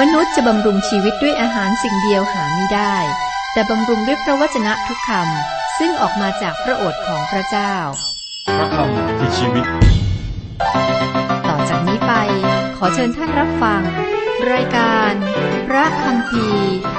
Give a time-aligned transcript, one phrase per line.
[0.00, 2.96] มนุษย์จะบำรุงชีวิตด้วยอาหารสิ่งเดียวหาไม่ได้
[3.52, 7.74] แต่บำรุงด้วยพระวจนะทุกคำซึ่งออกมาจากพระโอษฐ์ของพระเจ้า
[8.58, 9.64] พระคำคือชีวิต
[11.48, 12.12] ต่อจากนี้ไป
[12.76, 13.82] ขอเชิญท่านรับฟัง
[14.52, 15.12] รายการ
[15.68, 16.46] พระคำพี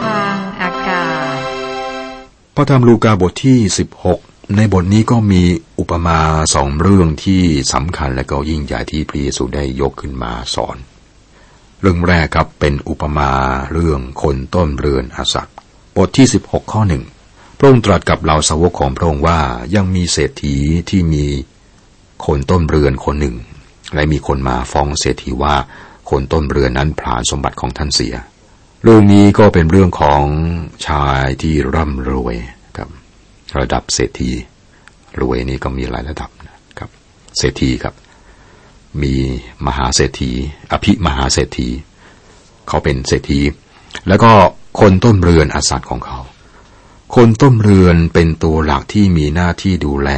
[0.02, 1.40] ทางอากาศ
[2.56, 3.60] พระธรรมลูกาบทที่
[4.08, 5.44] 16 ในบทนี้ก็มี
[5.80, 6.20] อุปมา
[6.56, 7.42] สองเรื่องที่
[7.74, 10.78] สำคัญและก็ยิ่งใหญ่ที่พระเยซูได้ยกขึ้นมาสอน
[11.82, 13.32] เรื่องแรกครับเป็นอุปมา
[13.74, 15.50] เรื่องคนต้นเรือนอาศัก
[15.96, 17.04] บทที่ 16 ข้อหนึ่ง
[17.58, 19.40] พระองค์ตรัสกับเหล่าสาวกของพระองค์ว่า
[19.76, 20.56] ยังมีเศรษฐี
[20.90, 21.26] ที่มี
[22.26, 23.36] คนต้นเรือนคนหนึ่ง
[23.96, 25.56] และมีคนมาฟ้องเศรษฐีว่า
[26.10, 28.16] คนต้นเรือนนั้นผลาญสมบัติของท่านเสีย
[28.84, 30.24] เรื่องนี้ก็เป็นเรื่องของ
[30.88, 32.36] ชายที่ร่ำรวย
[32.78, 32.90] ครับ
[33.60, 34.32] ระดับเศรษฐี
[35.20, 36.90] รวยนี่ก็มีหลายระดับนะครับ
[37.38, 37.94] เศรษฐีครับ
[39.04, 39.16] มี
[39.66, 40.32] มหาเศรษฐี
[40.72, 41.70] อภิมหาเศรษฐี
[42.68, 43.42] เขาเป็นเศรษฐี
[44.08, 44.32] แล้วก็
[44.80, 46.20] คนต้นเรือนอาสัตของเขา
[47.16, 50.10] คนต้นเรือนเป็นตัวหลักที่มีหน้าที่ดูแล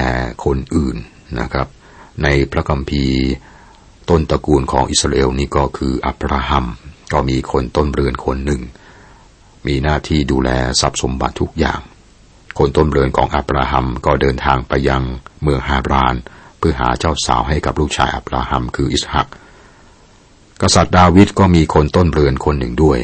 [0.45, 0.97] คนอื่น
[1.39, 1.67] นะครับ
[2.23, 3.19] ในพระคัมภีร์
[4.09, 6.65] ต้นตระกูลของอิสราเอลนี่ก็คืออับราฮัม
[7.13, 8.61] ก็มีคนต้นเรือนคนหนึ่ง
[9.67, 10.49] มีหน้าที่ดูแล
[10.81, 11.79] ทรัพย์สมบัติทุกอย่าง
[12.57, 15.03] คนต้นเรือนของอับราฮัมก็เดินทางไปยัง
[15.41, 19.27] เมืองฮารานเเพื่อหาเจ้าสาวให้กับลูกชายอับราฮัมคืออิสฮัก
[20.61, 22.99] กษัตริย์ดาวิดก็มีคนต้นเรือนคนหนึ่งด้วย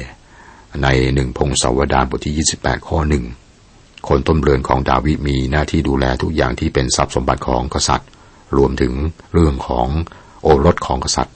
[0.83, 3.23] ในหนึ่งพงศาวดารบทที่ 28 ข้อหนึ่ง
[4.07, 8.09] คนต้นเรือนของดาวิดมีหน้าที่ดูแลทุกอย่างที่เป็นทรัพย์สมบัติของกษัตริย์
[8.57, 8.93] รวมถึง
[9.33, 9.87] เรื่องของ
[10.41, 11.35] โอรสของกษัตริย์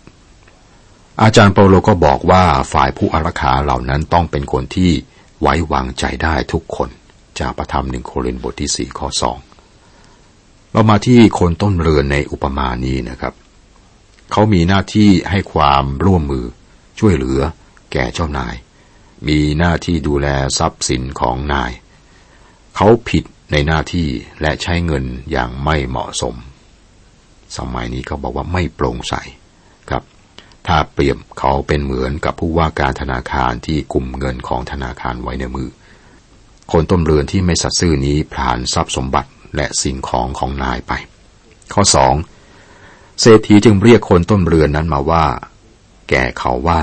[1.22, 4.92] อาจารย์เปาโลก็บอกว่าฝ่ายผู้อารักขาเหล่านั้นต้องเป็นคนที่
[5.42, 6.90] ไว้วางใจได้ทุกคน
[7.40, 9.38] จากประธรรมหนึ่งโครินธ์บทที่สี่ข้อสอง
[10.72, 13.34] เรามาที่คนต้นเรือนในอุปมานี้นะครับ
[14.32, 16.46] เขามีหน้าที่ให้ความร่วมมือ
[17.00, 17.42] ช่วยเหลือ
[17.92, 18.56] แก่เจ้านาย
[19.28, 21.72] มีหน้าที่ดูแลทรัพย์สินของนาย
[22.76, 24.08] เขาผิดในหน้าที่
[24.42, 26.36] และใช้เงินอย่างไม่เหมาะสม
[27.58, 29.14] สมัยนี้เขาบอกว่าไม่โปร่งใส
[29.90, 30.04] ครับ
[30.68, 35.70] ถ้าเปรียบเขาเป็นเหมือนกับผู้ว่าการธนาคารที่กุมเงินของธนาคารไว้ในมือ
[36.72, 40.92] คนต้นเรือนที่ไม่สัตย์ซื่อนี้ผลานทรัพย์สมบัติ และสิ่งของของนายไป
[41.74, 42.14] ข้อสอง
[43.22, 45.26] เศรษฐีจึงเรียกคนต้นเรือนนั้นมาว่า
[46.10, 46.82] แก่เขาว่า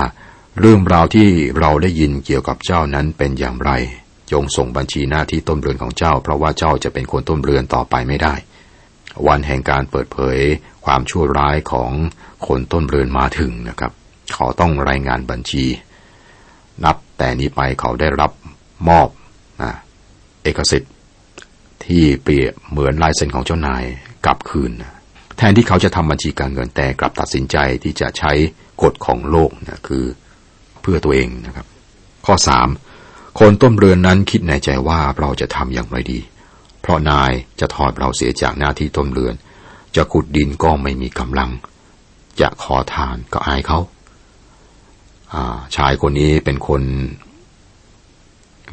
[0.59, 1.27] เรื่องราวที่
[1.59, 3.71] เราได้ยินเกี่ยวกับเจ้านั้นเป็นอย่างไร
[4.31, 8.35] จงส่งบัญชีหน้าที่ต้นเรือนของเจ้า เพราะว่าเจ้าจะเป็นคนต้นเรือนต่อไปไม่ได้
[9.27, 10.37] วันแห่งการเปิดเผย
[10.85, 11.91] ความชั่วร้ายของ
[12.47, 13.91] คนต้นเรือนมาถึงนะครับ
[14.33, 15.65] เขาต้องรายงานบัญชี
[16.85, 18.31] นับแต่นี้ไปเขาได้รับ
[18.89, 19.09] มอบ
[19.61, 19.71] นะ
[20.43, 20.91] เอกสิทธิ์
[21.87, 23.83] ที่เปรียบเหมือนลายเซ็นของเจ้านาย
[24.25, 24.93] กลับคืนนะ
[25.37, 28.31] แทนที่เขาจะทำบัญชีการเงินแต่กลับตัดสินใจที่จะใช้
[28.83, 30.03] กฎของโลกนะคือ
[30.81, 31.67] เพื่อตัวเองนะครับ
[32.25, 32.67] ข้อสาม
[33.39, 36.19] คนต้นเรือนนั้นคิดในใจว่าเราจะทำอย่างไรดี
[36.81, 39.35] เพราะนายจะถอดเราเสียจากหน้าที่ต้นเรือน
[39.95, 41.51] จะขุดดินก็ไม่มีกำลัง
[42.41, 43.79] จะขอทานก็อายเขา
[45.75, 46.81] ชายคนนี้เป็นคน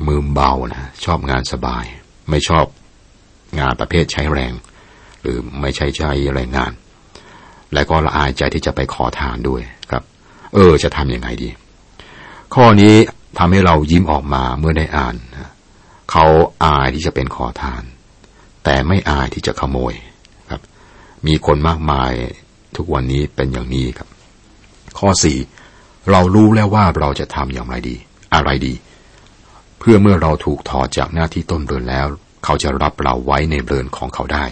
[0.07, 1.85] มือเบานะชอบงานสบาย
[2.31, 2.67] ไม่ชอบ
[3.60, 4.53] งานประเภทใช้แรง
[5.22, 6.72] หรือไม่ใช่ใช้แรงงาน
[7.75, 10.03] และก็ละอายใจที่จะไปขอทานด้วยครับ
[10.54, 11.48] เออ จะทำยังไงดี
[12.54, 12.94] ข้อนี้
[13.38, 15.15] ทำให้เรายิ้มออกมาเมื่อได้อ่าน
[16.10, 16.26] เขา
[16.65, 17.82] อายที่จะเป็นขอทาน
[18.65, 19.94] แต่ไม่อายที่จะขโมย
[20.50, 20.62] ครับ
[21.26, 22.12] มีคนมากมาย
[22.76, 24.09] ทุกวันนี้เป็นอย่างนี้ครับ
[24.98, 25.38] ข้อสี่
[26.10, 27.97] เรารู้แล้วว่าเราจะทำอย่างไรดี
[28.34, 28.75] อะไรดี
[29.78, 32.06] เพื่อเมื่อเราถูกถอดจากหน้าที่ต้นเรือนแล้ว
[32.44, 34.44] เขาจะรับเราไว้ในเรือนของเขาได้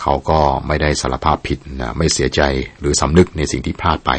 [0.00, 2.40] เขาก็ไม่ได้สารภาพผิดนะไม่เสียใจ
[2.80, 4.10] หรือสำนึกในสิ่งที่พลาดไป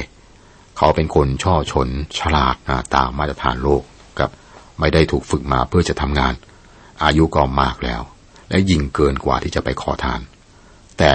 [0.78, 1.88] เขาเป็นคนช่อชน
[2.20, 3.84] ฉลาดนะตามมาตรฐานโลก
[4.20, 4.32] ครับ
[4.80, 6.34] ไม่ได้ถูกฝึกมาเพื่อจะทำงาน
[7.04, 8.02] อายุก็มากแล้ว
[8.50, 10.22] และยิ่งเกินกว่าที่จะไปขอทาน
[11.00, 11.14] แต่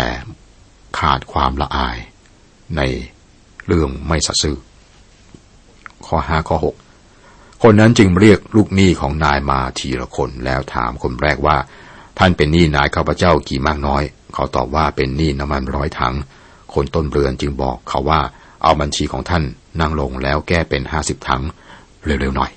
[0.99, 1.99] ขาดความละอาย
[2.77, 2.83] ใน
[3.67, 4.57] เรื่องไม่สัตย์ซื่อ
[6.07, 6.77] ข้อห้าข้อหก
[7.63, 11.57] คนนั้นจึงเรียกลูกหนี้ของนายมาทีละคนแล้วถามคนแรกว่า
[12.19, 14.03] ท่านเป็นหนี้นายข้าพเจ้ากี่มากน้อย
[14.35, 16.15] เขาตอบว่าเป็นหนี้น้ำมันร้อยถัง
[16.75, 18.21] คนต้นเรือนจึงบอกเขาว่า
[18.63, 19.43] เอาบัญชีของท่าน
[19.81, 21.43] นั่งลงแล้วแก้เป็นห้าสิบถัง
[22.05, 22.51] เร็วๆหน่อย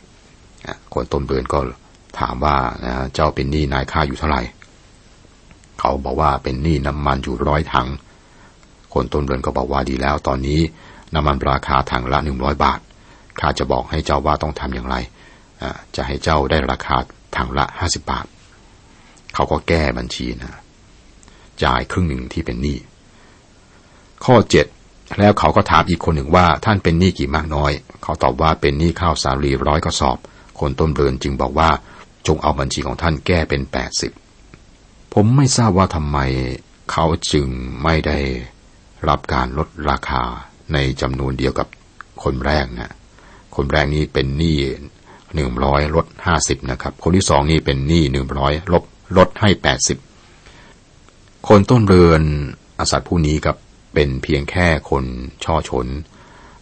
[0.93, 1.59] คนต้นเรือนก็
[2.19, 2.55] ถามว่า
[3.13, 4.41] เจ้าเป็นหนี้นายข้าอยู่เท่าไหร่
[5.79, 7.87] เขาบอกว่าเป็นหนี้น้ำมันอยู่ร้อยถัง
[8.93, 10.59] คนต้นเรือนก็บอกว่าดีแล้วตอนนี้
[11.13, 12.79] น้ำมันราคาถังละหนึ่งร้อยบาท
[13.39, 14.95] ข้าจะบอกให้เจ้าว่าต้องทำอย่างไร
[15.95, 16.97] จะให้เจ้าได้ราคา
[17.35, 18.25] ถังละห้าสิบบาท
[19.33, 20.61] เขาก็แก้บัญชีนะ
[21.63, 22.77] จ่ายครึ่งหนึ่งที่เป็นหนี้
[24.25, 24.65] ข้อเจ็ด
[25.19, 27.71] แล้วเขาก็ถามอีกคนหนึ่งว่าท่านเป็นหนี้กี่มากน้อย
[28.03, 30.17] เขาตอบว่าเป็นหนี้ข้าวสาลีร้อยกระสอบ
[30.59, 31.69] คนต้นเรือนจึงบอกว่า
[32.27, 34.11] จงเอาบัญชีของท่านแก้เป็นแปดสิบ
[35.13, 36.17] ผมไม่ทราบว่าทำไม
[36.91, 37.47] เขาจึง
[37.83, 38.19] ไม่ได้
[39.09, 40.23] รับการลดราคา
[40.73, 41.67] ในจำนวนเดียวกับ
[42.23, 42.93] คนแรกนะ
[43.57, 44.57] คนแรกนี้เป็นหนี้
[45.35, 48.83] หนึ่งร้อยลดห้าสิบนะครับ คนที่สองนี่เป็นหนี้หนึ่งร้อยลบ
[49.17, 49.97] ลดให้แปดสิบ
[51.47, 52.21] คนต้นเรือน
[52.79, 53.57] อาสัตผู้นี้ครับ
[53.93, 55.03] เป็นเพียงแค่คน
[55.43, 55.87] ช่อชน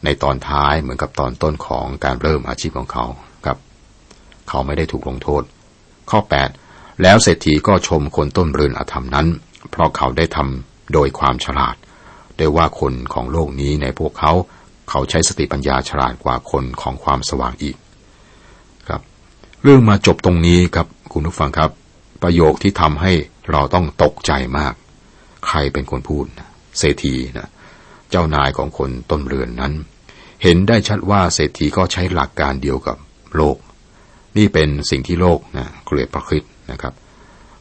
[0.03, 3.05] ในตอนท้ายเหมือนกับตอนต้นของการเริ่มอาชีพของเขา
[3.45, 3.57] ครับ
[4.49, 5.43] เขาไม่ได้ถูกลงโทษ
[6.09, 6.19] ข้อ
[6.61, 9.27] 8 แล้วเศรษฐีก็ชมคนต้นเรือนอธรรมนั้น
[9.69, 11.75] เพราะเขาได้ทำโดยความฉลาด
[12.37, 14.31] ได้ว่าคนของโลกนี้ในพวกเขา
[14.89, 17.77] เขาใช้สติปัญญาฉลาดกว่าคนของความสว่างอีก
[18.87, 19.01] ครับ
[19.63, 21.71] เรื่องมาจบตรงนี้ครับคุณผู้ฟังครับ
[22.23, 23.13] ประโยคที่ทำให้
[23.51, 24.73] เราต้องตกใจมาก
[25.47, 26.25] ใครเป็นคนพูด
[26.79, 27.49] เศรษฐีนะ
[28.09, 29.73] เจ้านายของคนต้นเรือนนั้น
[30.43, 32.97] เห็นได้ชัดว่าเศรษฐีก็ใช้หลักการเดียวกับ
[33.37, 33.57] โลก
[34.37, 36.93] นี่เป็นสิ่งที่โลกนะเกลียดประคิดนะครับ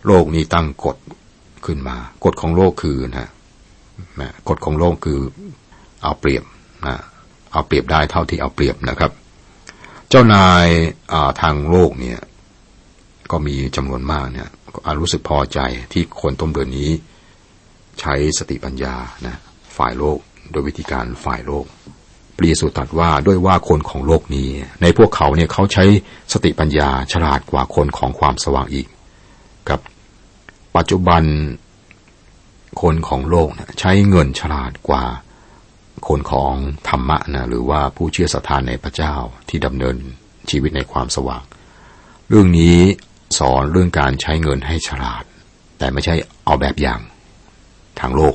[0.06, 0.96] โลกนี้ตั้งกฎ
[1.66, 3.28] ขึ้นมากฎของโลกคือนะ
[4.20, 5.20] นะกฎของโลกคือ
[6.02, 6.44] เอาเปรียบ
[6.86, 6.96] นะ
[7.54, 9.10] เอาเปรียบได้เท่าที่เอาเปรียบนะครับ
[10.08, 10.66] เจ้านาย
[11.42, 12.20] ทางโลกเนี่ย
[13.30, 14.48] ก็มีจำนวนมากเนี่ย
[15.00, 15.58] รู้สึกพอใจ
[15.92, 16.90] ที่คนต้มเดือนนี้
[18.00, 18.94] ใช้สติปัญญา
[19.26, 19.36] นะ
[19.76, 20.18] ฝ่ายโลก
[20.50, 21.64] โดยวิธีการฝ่ายโลก
[22.36, 24.48] ปรีสุตัดว่าด้วยว่าคนของโลกนี้
[24.82, 25.84] ในพวกเขาเนี่ยเขาใช้
[26.32, 28.86] สติปัญญาฉลาดกว่าคนของความสว่างอีก
[29.68, 29.80] กับ
[30.76, 31.22] ปัจจุบัน
[32.82, 33.48] คนของโลก
[33.80, 35.04] ใช้เงินฉลาดกว่า
[36.08, 36.54] คนของ
[36.88, 39.14] ธรรมะนะหรือว่าผู้เชื่อศรัทธาในพระเจ้า
[39.48, 39.96] ที่ดำเนิน
[40.50, 41.42] ชีวิตในความสว่าง
[42.28, 42.78] เรื่องนี้
[43.38, 45.24] สอนเรื่องการใช้เงินให้ฉลาด
[45.78, 46.14] แต่ไม่ใช่
[46.44, 47.00] เอาแบบอย่าง
[48.00, 48.34] ทางโลก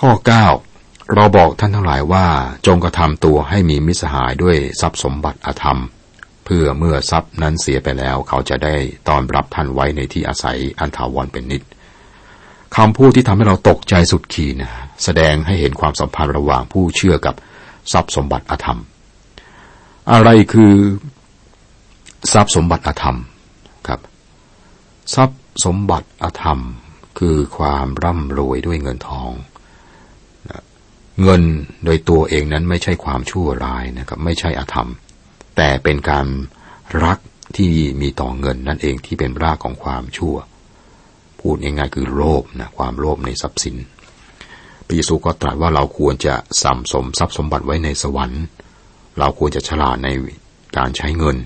[0.00, 2.26] ข้อ 9 เราบอกท่านทั้งหลายว่า
[2.66, 5.80] จงกระทำตัวให้มีมิสหายด้วยทรัพย์สมบัติอธรรม
[6.44, 8.74] เพื่อเมื่อทรัพย์นั้นเสียไปแล้ว เขาจะได้
[9.08, 11.62] ต้อนรับท่านไว้ในที่อาศัยอันถาวรเป็นนิด
[12.76, 14.72] คำพูดที่ทำให้เราตกใจสุดขีดนะ
[15.04, 17.34] แสดงให้เห็นความสัมพันธ์ระหว่างผู้เชื่อกับ
[17.92, 18.80] ทรัพย์สมบัติอธรรม
[20.12, 20.74] อะไรคือ
[22.32, 23.18] ทรัพย์สมบัติอธรรม
[23.88, 24.00] ครับ
[25.14, 26.60] ทรัพย์สมบัติอธรรม
[27.18, 29.32] คือความร่ำรวยด้วยเงินทอง
[31.22, 31.42] เงิน
[31.84, 34.88] โดยตัวเองนั้นไม่ใช่ความชั่วร้ายนะครับ ไม่ใช่อธรรม
[35.56, 36.26] แต่เป็นการ
[37.04, 37.18] รัก
[37.56, 40.36] ที่มีต่อเงินนั่นเองที่เป็นรากของความชั่ว
[41.40, 43.76] พูดง่ายๆคือโลภนะความโลภในทรัพย์สิน
[44.92, 48.42] ระเยซูก็ตรัสว่าเราควรจะสัมสมทรัพย์สมบัติไว้ในสวรรค์
[49.18, 50.08] เราควรจะฉลาดใน
[50.76, 51.36] การใช้เงิน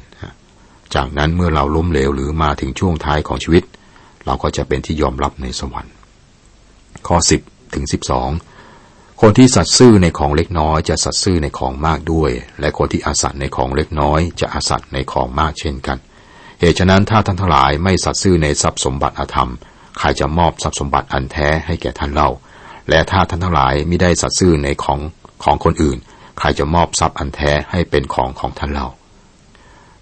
[0.94, 3.64] จากนั้นเมื่อเราล้มเหลวหรือมาถึงช่วงท้ายของชีวิต
[4.26, 5.93] เราก็จะเป็นที่ยอมรับในสวรรค์
[7.06, 7.16] ข้อ
[7.46, 7.84] 10ถึง
[8.52, 15.99] 12 คนที่สัตซ์ซื่อในของเล็กน้อย จะสัตซ์ซื่อในของมากด้วย และคนที่อาสัตในของเล็กน้อย จะอาสัตในของมากเช่นกัน
[16.60, 19.50] เหตุฉะนั้นถ้าท่านทั้งหลายไม่สัตซ์ซื่อในทรัพย์สมบัติอธรรม
[19.99, 22.31] ใครจะมอบทรัพย์สมบัติอันแท้ให้แก่ท่านเล่า
[22.88, 25.00] และถ้าท่านทั้งหลายไม่ได้สัตย์ซื่อในของ
[25.44, 25.98] ของคนอื่น
[26.38, 28.88] ใครจะมอบทรัพย์อันแท้ให้เป็นของของท่านเล่า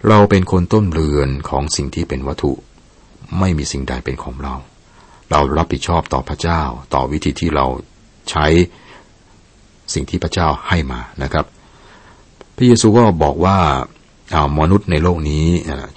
[0.07, 2.53] เราเป็นคนต้นเรือนของสิ่งที่เป็นวัตถุ
[3.39, 4.55] ไม่มีสิ่งใดเป็นของเรา
[5.31, 6.61] เรารับผิดชอบต่อพระเจ้า
[6.93, 7.65] ต่อวิธีที่เรา
[8.29, 8.45] ใช้
[9.93, 11.45] สิ่งที่พระเจ้าให้มานะครับ
[12.55, 13.57] พระเยซูก็บอกว่า
[14.59, 15.45] มนุษย์ในโลกนี้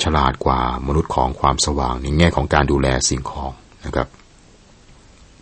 [0.03, 3.53] ฉลาดกว่ามนุษย์ของความสว่างในแง่ของการดูแลสิ่งของ
[3.87, 4.09] นะครับ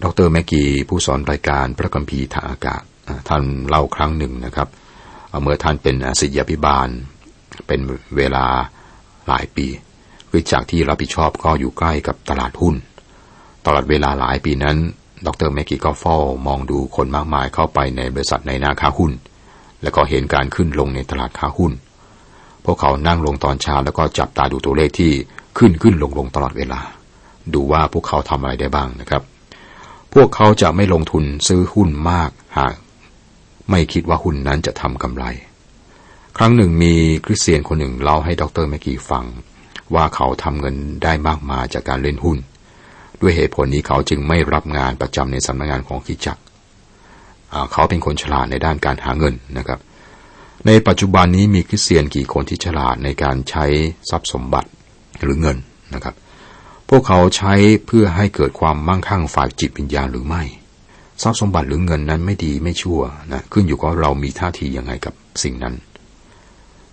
[0.05, 2.83] ดรแมกกี้ผู้สอนรายการพระคัมภีร์ทางอากาศ
[3.29, 4.69] ท่านเล่าครั้งหนึ่งนะครับ
[5.43, 6.88] เมื่อท่านเป็นศิษยาภิบาล
[7.67, 7.81] เป็น
[8.17, 8.45] เวลา
[9.29, 9.67] หลายปี
[10.31, 12.76] คือจากที่รับผิดชอบก็อยู่ใกล้กับตลาดหุ้น
[13.67, 14.76] ตลอดเวลาหลายปีนั้น
[15.26, 19.12] ดรแมกกี้ก็เฝ้ามองดูคนมากมายเข้าไปในบริษัทในนาค้าหุ้น
[19.83, 21.73] แล้วก็เห็นการขึ้นลงในตลาดค้าหุ้น
[22.65, 25.12] พวกเขานั่งลงตอนเช้าแล้วก็จับตาดูตัวเลขที่
[25.59, 26.81] ขึ้นขึ้นลงลงตลอดเวลา
[27.55, 29.23] ดูว่าพวกเขาทำอะไรได้บ้างนะครับ
[30.20, 32.75] พวกเขาจะไม่ลงทุนซื้อหุ้นมากหาก
[33.70, 35.25] ไม่คิดว่าหุ้นนั้นจะทำกำไร
[36.37, 36.94] ครั้งหนึ่งมี
[37.25, 39.25] คริสเตียนคนหนึ่งเล่าให้ดรแมกกี้ฟัง
[39.94, 42.38] ว่าเขาทำเงินได้มากมายจากการเล่นหุ้น
[43.20, 46.38] ด้วยเหตุผลนี้เขาจึงไม่รับงานประจำในสำนักงงานของคิจัก
[47.73, 49.80] เขาเป็นคนฉลาดในด้านการหาเงินนะครับ
[50.66, 53.64] ในปัจจุบันนี้มีคริสเตียนกี่คนที่ฉลาดในการใช้
[54.11, 54.70] ทรัพย์สมบัติ
[55.23, 55.56] หรือเงิน
[55.94, 56.14] นะครับ
[56.88, 57.55] พวกเขาใช้
[57.87, 60.43] เพื่อให้เกิดความมั่งคั่งฝ่ายจิตวิญญาณหรือไม่
[61.23, 63.00] ทรัพย์สมบัติหรือเงินนั้นไม่ดีไม่ชั่ว
[63.33, 65.75] นะขึ้นอยู่กับเรามีท่าทียังไงกับสิ่งนั้น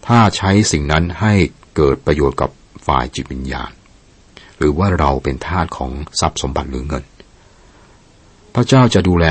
[0.07, 1.33] ถ้าใช้สิ่งนั้นให้
[1.75, 2.49] เกิดประโยชน์กับ
[2.87, 3.71] ฝ่ายจิตวิญญาณ
[4.57, 7.03] หรือว่าเราเป็นทาสของทรัพย์สมบัติหรือเงิน
[8.53, 9.27] พระเจ้าจะดูแล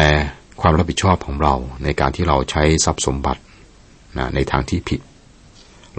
[0.60, 1.54] ความรับผิดชอบของเรา
[1.84, 3.40] ในการที่เราใช้ทรัพย์สมบัติ
[4.18, 5.00] นะในทางที่ผิด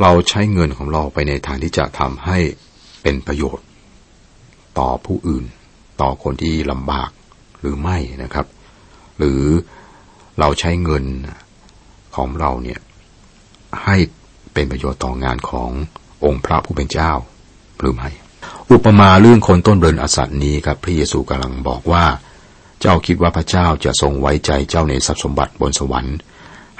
[0.01, 2.38] เราใช้เงินของเราไปในทางที่จะทำให้
[3.01, 3.65] เป็นประโยชน์
[4.80, 5.46] ต่อผู้อื่น
[6.01, 7.10] ต่อคนที่ลำบาก
[7.60, 8.46] หรือไม่นะครับ
[9.18, 9.44] หรือ
[10.39, 11.03] เราใช้เงิน
[12.15, 12.80] ของเราเนี่ย
[13.84, 13.98] ให้
[14.53, 15.70] เป็นประโยชน์ต่องานของ
[16.25, 17.12] องค์พระผู้เป็นเจ้า
[17.80, 18.10] หรือไม่
[18.72, 22.06] อุปมาเรื่องคนต้นเบินอสัตนี้ครับพระเยซูกำลังบอกว่า
[22.82, 26.18] เจ้าคิดว่าพระเจ้าจะทรงไว้ใจเจ้าในทรัพย์สมบัติบนสวรรค์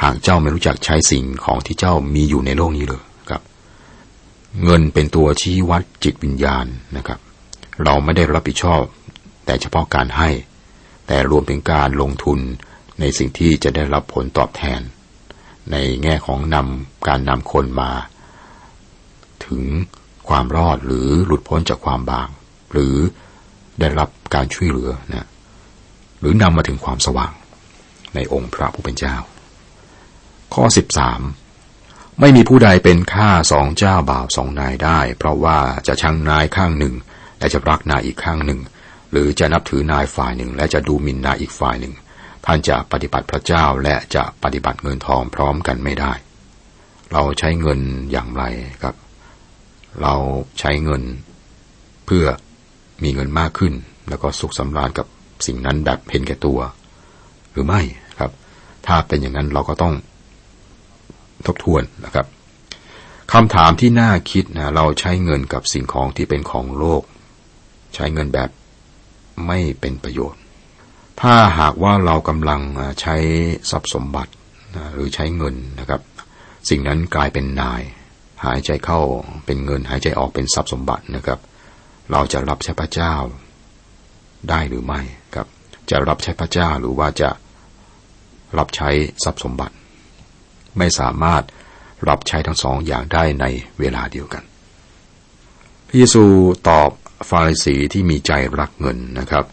[0.04, 3.42] หากเจ้าไม่รู้จักใช้สิ่งของที่เจ้ามีอยู่ในโลกนี้เลยครับ
[4.64, 6.66] เงินเป็นตัวชี้วัดจิตวิญญาณ
[6.98, 7.20] นะครับ
[7.84, 8.84] เราไม่ได้รับผิดชอบ
[9.46, 10.30] แต่เฉพาะการให้
[11.08, 12.40] แต่รวมถึงการลงทุน
[13.00, 14.82] ในสิ่งที่จะได้รับผลตอบแทน
[15.72, 17.92] ในแง่ของนำการนำคนมา
[19.46, 19.64] ถึง
[20.30, 22.30] ความรอดหรือหลุดพ้นจากความบาง
[22.74, 22.96] หรือ
[23.80, 25.28] ได้รับการช่วยเหลือนะ
[26.20, 27.34] หรือนำมาถึงความสว่าง
[28.16, 29.16] ในองค์พระผู้เป็นเจ้า
[30.54, 30.64] ข้อ
[31.42, 36.94] 13 ไม่มีผู้ใดเป็นข้าสองเจ้าบ่าวสองนายได้ เพราะว่าจะชังนายข้างหนึ่ง
[37.44, 38.60] และจะรักนายอีกข้างหนึ่ง
[39.12, 41.94] หรือจะนับถือนายฝ่ายหนึ่ง และจะดูหมิ่นนายอีกฝ่ายหนึ่ง
[42.46, 46.14] ท่านจะปฏิบัติพระเจ้าและจะปฏิบัติเงินทองพร้อมกันไม่ได้
[47.12, 47.80] เราใช้เงิน
[48.12, 48.44] อย่างไร
[48.84, 48.96] ครับ
[50.02, 50.16] เรา
[50.60, 51.02] ใช้เงิน
[52.06, 52.26] เพื่อ
[53.04, 53.74] มีเงินมากขึ้น
[54.10, 55.08] แล้วก็สุขสำราญกับ
[55.46, 56.60] สิ่งนั้นแบบเห็นแก่ตัว
[57.52, 57.82] หรือไม่
[58.20, 58.32] ครับ
[58.86, 59.94] ถ้าเป็นอย่างนั้นเราก็ต้อง
[61.46, 62.26] ทบทวนนะครับ
[63.34, 67.04] คำถามที่น่าคิดนะเราใช้เงินกับสิ่งของที่เป็นของโลก
[67.96, 68.50] ใช้เงินแบบ
[69.48, 70.42] ไม่เป็นประโยชน์
[71.22, 72.62] ถ้าหากว่าเรากำลัง
[73.02, 73.16] ใช้
[73.72, 74.32] ทรัพย์สมบัติ
[74.94, 76.02] หรือใช้เงินนะครับ
[76.70, 77.82] สิ่งนั้นกลายเป็นนาย
[78.46, 79.00] หายใจเข้า
[79.46, 81.40] เป็นเงิน หายใจออกเป็นทรัพย์สมบัตินะครับ
[82.12, 83.14] เราจะรับใช้พระเจ้า
[84.50, 85.02] ได้หรือไม่
[85.36, 85.48] ครับ
[85.90, 87.30] จะรับใช้พระเจ้าหรือว่าจะ
[88.58, 88.90] รับใช้
[89.24, 89.76] ทรัพย์สมบัติ
[90.78, 91.44] ไม่สามารถ
[92.10, 93.46] รับใช้ทั้งสองอย่างได้ใน
[93.80, 94.44] เวลาเดียวกัน
[95.88, 96.24] พระเยซู
[96.70, 96.90] ตอบ
[97.30, 99.46] ฟาริสีที่มีใจรักเงินนะครับ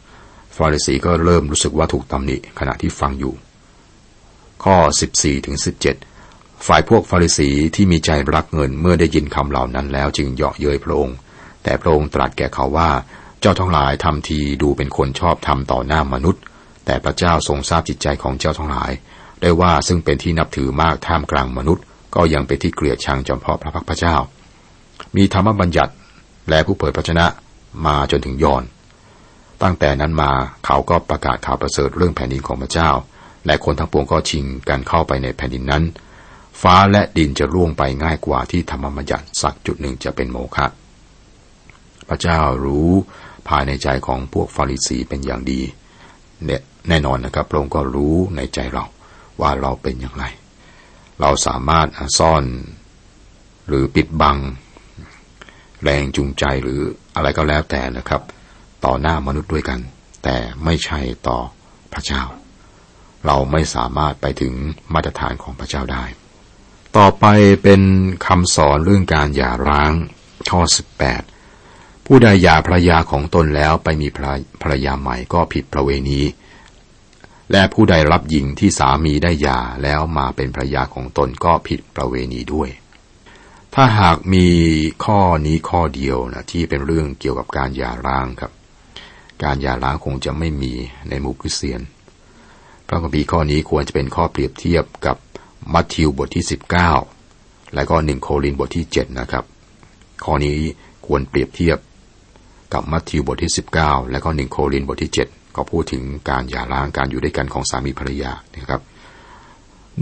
[0.56, 3.34] ฟาริสีก็เริ่มรู้สึกว่าถูกตำหนิขณะที่ฟังอยู่
[4.64, 4.76] ข้อ
[5.12, 5.56] 14ถึง
[6.10, 11.16] 17 ฝ่ายพวกฟาริสีที่มีใจรักเงินเมื่อได้ยินคำเหล่านั้นแล้วจึงเยาะเย้ยพระองค์
[11.62, 12.90] แต่พระองค์ตรัสแก่เขาว่า
[13.40, 16.42] เจ้าทั้งหลายทำทีดูเป็นคนชอบทำต่อหน้ามนุษย์
[16.86, 18.90] แต่พระเจ้าทรงทราบจิตใจของเจ้าทั้งหลาย
[19.40, 24.16] ได้ว่าซึ่งเป็นที่นับถือมากท่ามกลางมนุษย์ ก็ยังเป็นที่เกลียดชังจำเพาะพระพักพระเจ้า
[25.16, 25.92] มีธรรมบัญญัติ
[26.50, 27.26] และผู้เผยพระชนะ
[27.86, 28.64] มาจนถึงยอน
[29.62, 30.30] ตั้งแต่นั้นมา
[30.64, 32.90] เขาก็ประกาศข่าวประเสริฐเรื่องแผ่นดินของพระเจ้า
[33.46, 35.84] และคนทั้งปวงก็ชิงกันเข้าไปในแผ่นดินนั้น
[36.62, 40.66] ฟ้าและดินจะร่วงไปง่ายกว่าที่ธรรมบัญญัติสักจุดหนึ่งจะเป็นโมฆะ
[42.08, 42.90] พระเจ้ารู้
[43.48, 45.60] ภายในใจของพวกฟาริสีเป็นอย่างดี
[46.88, 48.84] แน่นอนนะครับพระองค์ก็รู้ในใจเรา
[49.40, 50.24] ว่าเราเป็นอย่างไร
[51.20, 52.44] เราสามารถซ่อน
[53.68, 54.36] หรือปิดบัง
[55.82, 56.80] แรงจูงใจหรือ
[57.14, 58.22] อะไรก็แล้วแต่นะครับ
[58.84, 59.80] ต่อหน้ามนุษย์ด้วยกัน
[60.24, 61.38] แต่ไม่ใช่ต่อ
[61.92, 62.22] พระเจ้า
[63.26, 64.52] เราไม่สามารถไปถึง
[64.94, 66.04] มาตรฐานของพระเจ้าได้
[66.96, 67.24] ต่อไป
[67.62, 67.82] เป็น
[68.26, 69.92] คำสอนเรื่องการหย่าร้าง
[70.50, 70.60] ข้อ
[71.36, 74.08] 18 ผู้ใดหย่าภรรยาของตนแล้วไปมี
[74.62, 76.20] ภรรยาใหม่ก็ผิดประเวณี
[77.52, 82.68] และผู้ใดรับหญิงที่สามีได้หย่าแล้วมาเป็นภรรยาของตนก็ผิดประเวณีด้วย
[83.74, 84.46] ถ้าหากมี
[85.04, 88.52] ข้อนี้ข้อเดียวนะที่เป็นเรื่องเกี่ยวกับการหย่าร้างครับ
[89.44, 90.72] การหย่าร้างคงจะไม่มี
[91.08, 91.80] ในมุคริสเตียน
[92.86, 95.16] พระคัมภีร์ข้อนี้ควรจะเป็นข้อเปรียบเทียบกับ
[95.74, 96.44] มัทธิวบทที่
[97.08, 99.44] 19 และก็หนึ่งโครินบทที่ 7 นะครับ
[100.24, 100.56] ข้อนี้
[101.06, 101.78] ควรเปรียบเทียบ
[102.74, 108.80] กับมัทธิวบทที่ 19 และก็หนึ่งโครินบทที่ 7 ก็พูดถึงการหย่าร้างการอยู่ด้วยกันของสามีภรรยานะครับ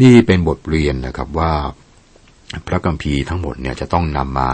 [0.00, 1.52] นี่เป็นบทเรียนนะครับว่า
[2.66, 4.50] พระคัมภีร์ทั้งหมดเนี่ยจะต้องนำมา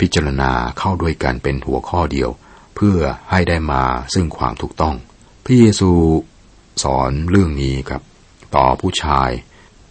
[0.00, 2.30] พิจารณาเข้าด้วยกันเป็นหัวข้อเดียว
[2.76, 2.98] เพื่อ
[3.30, 3.82] ให้ได้มา
[4.14, 4.94] ซึ่งความถูกต้อง
[5.44, 5.90] พระเยซู
[6.82, 8.02] สอนเรื่องนี้ครับ
[8.56, 9.30] ต่อผู้ชาย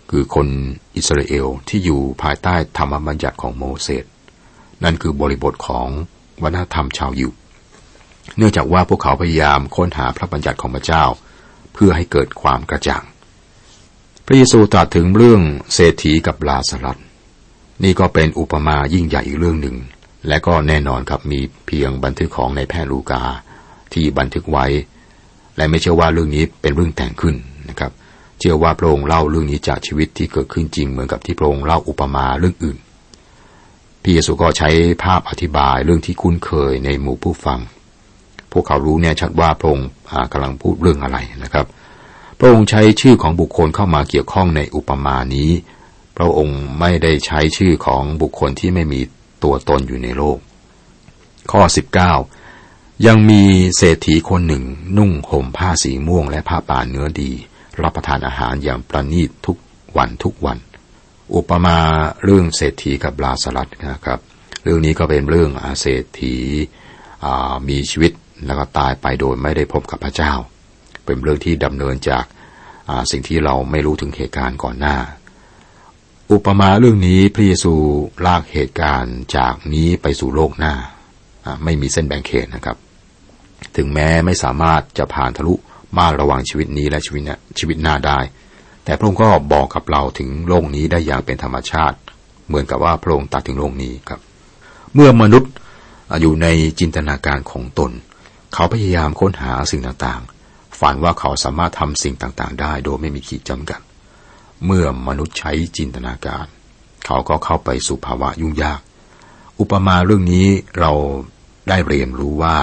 [0.10, 0.48] คือคน
[0.96, 4.06] อิสราเอลที่อยู่ภายใต้ธรรมบัญญัติของโมเสส
[4.84, 5.88] นั่นคือบริบทของ
[6.44, 7.32] วัฒนธรรมชาวยิว
[8.38, 11.04] เนื่องจากว่าพวกเขาพยายามค้นหาพระบัญญัติของพระเจ้า
[11.74, 13.04] เพื่อให้เกิดความกระจ่าง
[14.26, 15.42] พระเยซูตรัสถึงเรื่อง
[15.74, 16.98] เศรษฐีกับลาสรัส
[17.84, 19.78] นี่ก็เป็นอุปมายิ่งใหญ่อีกเรื่องหนึ่ง
[20.28, 23.24] และก็แน่นอนครับมีเพียงบันทึกของในแพทย์ลูกา
[23.94, 24.66] ที่บันทึกไว้
[25.58, 27.36] และไม่เชื่อว่าเรื่องนี้เป็นเรื่องแต่งขึ้น
[27.70, 27.92] นะครับ
[28.40, 32.78] เชื่อว่าพระองค์เล่าเรื่องนี้จากชีวิตที่เกิดขึ้นจริงเหมือนกับที่พระองค์เล่าอุปมาเรื่องอื่น
[34.02, 34.70] พี่เยซูก็ใช้
[35.04, 37.60] ภาพอธิบายเรื่องที่คุ้นเคยในหมู่ผู้ฟัง
[38.52, 39.90] พวกเขารู้แน่ชัดว่าพระองค์
[40.32, 41.66] กำลังพูดเรื่องอะไรนะครับ
[42.40, 45.50] พระองค์ใช้ชื่อของบุคคลเข้ามาเกี่ยวข้องในอุปมานี้
[46.18, 49.02] พระองค์ไม่ได้ใช้ชื่อของบุคคลที่ไม่มี
[49.44, 50.38] ตัวตนอยู่ในโลก
[51.52, 51.62] ข้อ
[52.36, 53.44] 19 ยังมี
[53.78, 54.64] เศรษฐีคนหนึ่ง
[54.98, 57.32] นุ่งห่มผ้าสีม่วงและผ้าป่าเนื้อดี
[57.82, 59.58] รับประทานอาหารอย่างประณีตทุก
[59.98, 60.58] วันทุกวัน
[61.36, 61.78] อุปมา
[62.24, 64.20] เรื่องเศรษฐีกับลาสลัดนะครับ
[64.64, 66.36] เรื่องนี้ก็เป็นเรื่องอาเศรษฐี
[67.70, 68.12] มีชีวิต
[68.46, 70.34] แล้วก็ตายไปโดยไม่ได้พบกับพระเจ้า
[71.06, 72.26] เป็นเรื่องที่ดำเนินจาก
[73.12, 74.96] สิ่งที่เราไม่รู้ถึงเหตุการณ์ก่อนหน้า
[76.34, 77.74] อุปมาเรื่องนี้พระเยซู
[78.26, 80.74] ลากเหตุการณ์จากนี้ไปสู่โลกหน้า
[81.64, 82.78] ไม่มีเส้นแบ่งเขตนะครับ
[83.76, 85.54] ถึงแม้ไม่สามารถจะผ่านทะลุ
[85.98, 87.24] มาระหว่างชีวิตนี้และชีวิต
[87.60, 88.20] ชีวิตหน้าได้
[88.84, 91.98] แต่พระองค์ก็บอกกับเราถึงโลกนี้ได้อย่างเป็นธรรมชาติ
[92.48, 94.20] เหมือนกับว่าพระองค์ตัดถึงโลกนี้ครับ
[94.94, 95.52] เมื่อมนุษย์
[96.22, 96.48] อยู่ใน
[96.80, 97.92] จินตนาการของตน
[98.54, 103.82] เขาพยายามค้นหาสิ่งต่างๆ ฝันว่าเขาสามารถทำสิ่งต่างๆ ได้ โดยไม่มีขีดจำกัด
[104.66, 106.46] เมื่อมนุษย์ใช้จินตนาการ
[107.06, 108.80] เขาก็เข้าไปสู่ภาวะยุ่งยาก
[109.60, 110.48] อุปมาเรื่องนี้
[110.80, 110.92] เรา
[111.70, 112.58] ได้เรียนรู้ว่า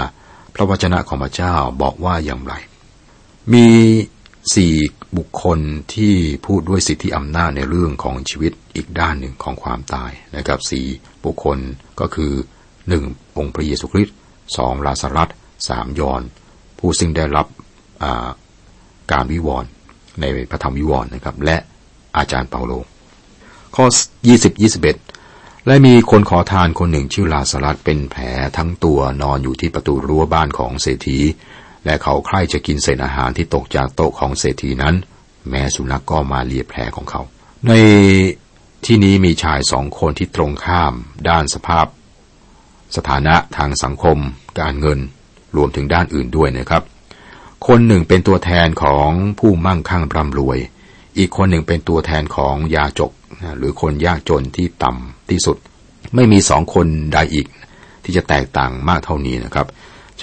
[0.55, 2.55] พระวจนะของพระเจ้าบอกว่าอย่างไร
[3.53, 3.69] มี
[4.55, 4.75] สี่
[5.17, 5.59] บุคคล
[5.95, 6.15] ที่
[6.47, 10.87] พูดด้วยสิทธิอำนาจในเรื่องของชีวิตอีกด้านหนึ่งของความตายนะครับสี่
[11.25, 11.59] บุคคล
[12.01, 12.33] ก็คือ
[12.89, 13.05] หนึ่ง
[13.39, 14.17] องค์พระเยซูคริสต์
[14.57, 15.29] สองลาสรัส
[15.69, 16.23] สามยอน
[16.79, 17.47] ผู้ซึ่งได้รับ
[19.13, 19.71] การวิวรณ์
[20.21, 21.57] ในพระธรรมวิวรณ์นะครับ และ
[22.19, 22.73] อาจารย์เปาโล
[23.77, 23.85] ข้อ
[24.27, 24.63] 20
[25.09, 28.23] 21 และมีคนขอทานคนหนึ่งชื่อลาสรัสเป็นแผล
[28.57, 31.19] ทั้งตัวนอนอยู่ที่ประตูรั้วบ้านของเศรษฐี
[31.85, 34.95] และเขาใคร่จะกินเศษอาหารที่ตกจากโต๊ะของเศรษฐีนั้น
[35.49, 37.21] แม้สุนัขกก็มาเลียแผลของเขา
[37.67, 37.73] ใน
[38.85, 40.95] ที่นี้มีชายสองคนที่ตรงข้าม
[41.29, 41.87] ด้านสภาพ
[42.97, 44.19] สถานะทางสังคม
[44.61, 44.99] การเงิน
[45.57, 46.83] รวมถึงด้านอื่นด้วยนะครับ
[47.67, 50.59] คนหนึ่งเป็นตัวแทนของผู้มั่งคั่งร่ำรวย
[51.19, 53.13] อีกคนหนึ่งเป็นตัวแทนของยาจก
[53.59, 55.57] หรือคนยากจนที่ต่ำที่สุด
[56.15, 57.47] ไม่มีสองคนใดอีก
[58.05, 59.67] ที่จะแตกต่างมากเท่านี้นะครับ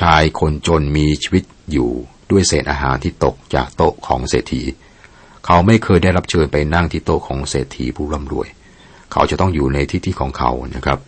[0.02, 1.90] ชายคนจนมีชีวิตอยู่
[2.32, 4.62] ด้วยเศษอาหารที่ตกจากโต๊ะของเศรษฐี
[5.46, 8.48] เขาไม่เคยได้รับเชิญไปนั่งที่โต๊ะของเศรษฐีผู้ร่ำรวย
[9.12, 11.00] เขาจะต้องอยู่ในที่ที่ของเขานะครับ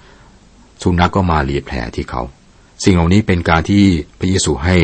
[0.81, 2.21] สุนัขกก็มาเลียแผลที่เขา
[2.83, 3.83] สิ่งเหล่านี้เป็นการที่
[4.19, 4.77] พระเยซูให้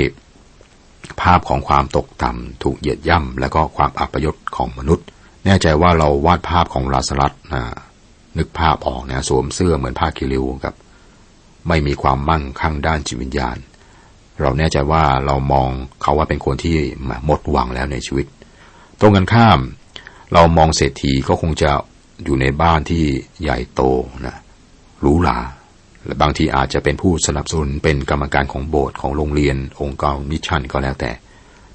[1.22, 5.06] ภาพของความตกต่ำถูกเหยียดย่ำและก็ความอัปยศของมนุษย์
[5.46, 7.64] แน่ใจว่าเราวาดภาพของลาสลัดนะ
[8.38, 10.76] นึกภาพออกนะสวมเสื้อเหมือนผ้าคิริวครับ
[11.68, 13.58] ไม่มีความมั่งคั่งด้านจิตวิญญาณ
[14.42, 15.70] เราแน่ใจว่าเรามอง
[16.02, 16.78] เขาว่าเป็นคนที่
[17.26, 18.26] หมดหวังแล้วในชีวิต
[19.00, 19.60] ตรงกันข้าม
[20.34, 21.72] เรามองเศรษฐีก็คงจะ
[22.24, 23.04] อยู่ในบ้านที่
[23.42, 23.82] ใหญ่โต
[24.26, 24.38] นะ
[25.02, 25.38] หรูหรา
[26.06, 31.12] และบางทีอาจจะเป็นผู้สนับสนุนเป็นกรรมการของโบสถ์ของโรงเรียน องค์กรมิชชั่นก็แล้วแต่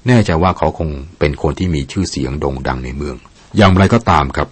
[0.07, 0.89] แน่ใจว่าเขาคง
[1.19, 3.15] เป็นคนที่มีชื่อเสียงโด่งดังในเมือง
[3.57, 4.47] อย่างไรก็ตามครับ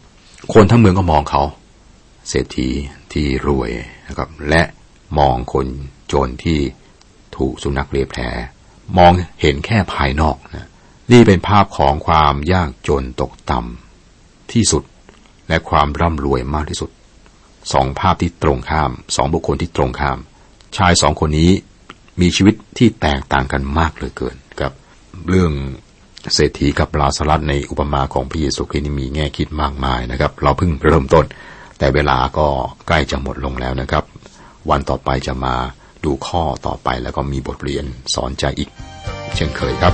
[0.53, 1.43] คนทั้งเมืองก็มองเขา
[2.29, 2.69] เศรษฐี
[3.13, 3.71] ที่รวย
[4.07, 4.61] นะครับและ
[5.19, 5.67] มองคน
[6.11, 6.59] จนที่
[7.37, 8.21] ถูกสุนัขเลียแผล
[8.97, 9.11] มอง
[9.41, 10.67] เห็นแค่ภายนอกนะ
[11.11, 14.83] นี่เป็นภาพของความยากจนตกต่ำที่สุด
[15.47, 16.89] และความร่ำรวยมากที่สุด
[17.73, 20.17] สองภาพที่ตรงข้ามสองบุคคลที่ตรงข้าม
[20.77, 21.51] ชายสองคนนี้
[22.21, 24.73] มีชีวิตที่แตกต่างกันมากเหลือเกินครับ
[25.29, 25.51] เรื่อง
[26.33, 31.25] เศรษฐีกับลาสลัดในอุปมาของพระเยซูคริสต์มีแง่คิดมากมายนะครับ เราเพิ่งเริ่มต้น
[31.77, 32.47] แต่เวลาก็
[32.87, 34.03] ใกล้จะหมดลงแล้วนะครับ
[34.69, 35.55] วันต่อไปจะมา
[36.05, 38.69] ดูข้อต่อไปแล้วก็มีบทเรียนสอนใจอีก
[39.35, 39.93] เช่นเคยครับ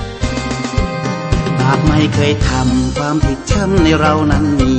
[1.58, 4.74] บาปไม่เคยทำความผิดช้ำในเรานั้นมี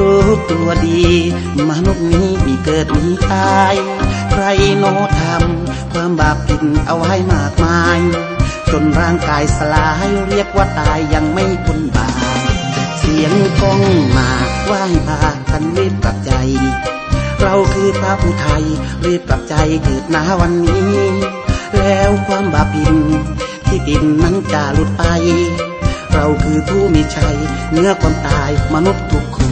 [0.00, 1.04] รู้ตัวดี
[1.70, 3.74] มนุษย์นี้มีเกิดมีตาย
[4.30, 4.44] ใคร
[4.78, 8.00] โน้ทำความบาปผิดเอาไว้มากมาย
[8.70, 12.40] จนร่างกายสลายเรียกว่าตายยังไม่พ้นบาป
[12.98, 13.82] เสียงก้อง
[14.16, 14.30] มา
[14.66, 16.32] ไหว้พากันรีบกลับใจ
[17.42, 18.64] เราคือพระผู้ไทย
[19.04, 20.94] รีบกลับใจเกิดนาวันนี้
[21.78, 22.96] แล้วความบาปผิด
[23.66, 25.02] ที่กินนั้นจะหลุดไป
[26.14, 27.36] เราคือผู้มีชัย
[27.72, 29.49] เนื้อความตายมนุษย์ทุกคน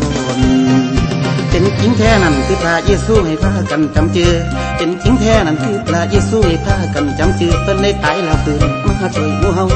[1.58, 4.32] เป็นจริงแท้นั่นคือพระเยซูให้พากันจำเจอ
[4.76, 9.66] เป็นจริงแท้นั่นคือพระเยซูให้พากันจำเจอเพิ่นได้ตายแล้วตื่นมาช่วยมู่เฮา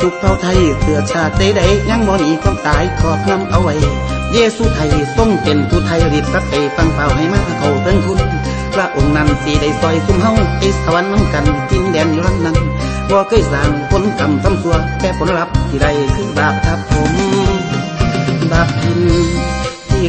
[0.00, 3.74] ทุกเผ่าไทยเพื่อชาติใดๆยังบ่หนีความตายขอบนำเอาไว้
[4.32, 8.20] เยซูไทยทรงเป็นผู้ไทยรีบกลับไปฟังเป่าให้มาเขาเพิ่งคุณ
[8.74, 12.56] พระองค์นั้นสีได้ซอยซุ่มเฮาไอ้สวรรค์น้ำกันทินแดนอยู่รันนั้น
[13.10, 17.12] บ่เคยสร้างผลกรรมทำซัวแค่ผลลัพธ์ที่ใดคือบาปครับผม
[18.50, 19.53] บาปพิน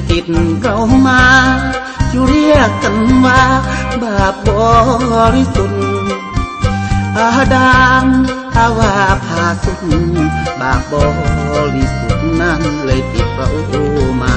[0.10, 0.26] ติด
[0.62, 0.78] เรา
[1.08, 1.22] มา
[2.12, 3.42] อยู่เรียกกันว่า
[4.02, 4.50] บาปบ
[5.36, 5.84] ริสุทธิ์
[7.18, 8.06] อาดาม
[8.54, 8.94] ถ้าวา
[9.26, 9.80] พาสุด
[10.62, 10.94] บาปบ
[11.76, 13.50] ริสุทธิ์นั้นเลยติดเรา
[14.22, 14.36] มา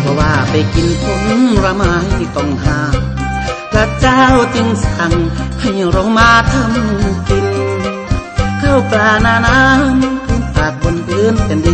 [0.00, 1.04] เพราะว่าไปกินผ
[1.64, 1.94] ลไม้
[2.36, 2.78] ต้องหา
[3.72, 4.22] พระเจ้า
[4.54, 5.12] จึงสั่ง
[5.60, 7.46] ให้เรามาทำกิน
[8.60, 11.73] ข้าวปลานาน้ำขึ้นตากบนพื้นแผ่นดิ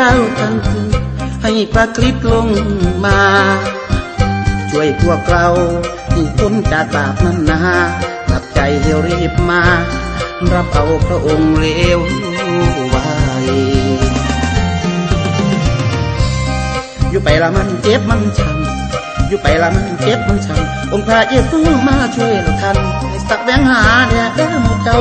[0.00, 0.86] พระเจ้าท่านจึง
[1.42, 2.46] ให้ปลาคลิปลง
[3.04, 3.20] มา
[4.70, 5.46] ช่วยพวกเรา
[6.10, 7.60] ให้พ้นจากบาปนั้นนา
[8.28, 9.62] กลับใจเฮียวรีบมา
[10.52, 12.00] รับเอาพระองค์เร็ว
[12.90, 13.04] ไว้
[17.10, 18.56] อยู่ไปละมันเจ็บมันชัง
[19.28, 20.60] อยู่ไปละมันเจ็บมันชัง
[20.92, 21.58] องค์พระเยซู
[21.88, 22.76] มาช่วยเราทัน
[23.28, 24.98] สักแบงหาแด่แด่หมู่เจ้า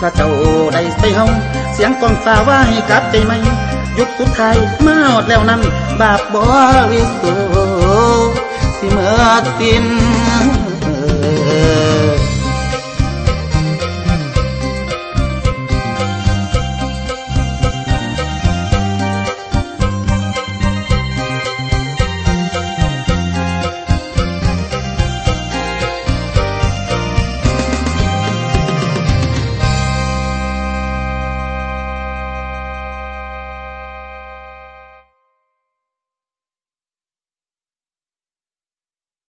[0.00, 0.28] พระเจ้า
[0.72, 1.26] ได้ไปเฮา
[1.74, 3.34] เสียงกองฟ้าว่าให้กลับใจไหม
[3.98, 4.56] ยุคสุดท้าย
[4.86, 5.62] มาหมดแล้วนั้น
[6.00, 6.42] บาปบ่
[6.90, 7.32] วิสุ
[8.28, 8.38] ทธิ์
[8.78, 9.22] สิเมื่อ
[9.58, 9.84] สิ้น